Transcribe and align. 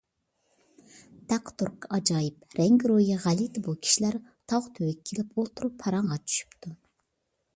تەق- 1.33 1.51
تۇرقى 1.61 1.89
ئاجايىپ، 1.97 2.47
رەڭگىرويى 2.61 3.19
غەلىتە 3.27 3.63
بۇ 3.69 3.77
كىشىلەر 3.87 4.19
تاغ 4.53 4.69
تۈۋىگە 4.79 5.09
كېلىپ 5.11 5.37
ئولتۇرۇپ 5.39 5.79
پاراڭغا 5.85 6.17
چۈشۈپتۇ. 6.23 6.75